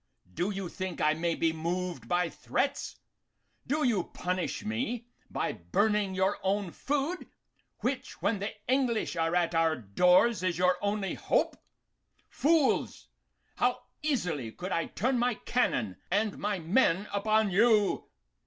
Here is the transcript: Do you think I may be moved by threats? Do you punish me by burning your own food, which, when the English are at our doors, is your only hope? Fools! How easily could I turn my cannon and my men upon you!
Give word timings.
Do 0.33 0.49
you 0.49 0.67
think 0.67 0.99
I 0.99 1.13
may 1.13 1.35
be 1.35 1.53
moved 1.53 2.07
by 2.07 2.27
threats? 2.27 2.95
Do 3.67 3.83
you 3.83 4.05
punish 4.05 4.65
me 4.65 5.05
by 5.29 5.51
burning 5.51 6.15
your 6.15 6.39
own 6.41 6.71
food, 6.71 7.27
which, 7.81 8.19
when 8.19 8.39
the 8.39 8.51
English 8.67 9.15
are 9.15 9.35
at 9.35 9.53
our 9.53 9.75
doors, 9.75 10.41
is 10.41 10.57
your 10.57 10.79
only 10.81 11.13
hope? 11.13 11.55
Fools! 12.29 13.09
How 13.57 13.83
easily 14.01 14.51
could 14.51 14.71
I 14.71 14.87
turn 14.87 15.19
my 15.19 15.35
cannon 15.35 15.97
and 16.09 16.35
my 16.39 16.57
men 16.57 17.07
upon 17.13 17.51
you! 17.51 18.09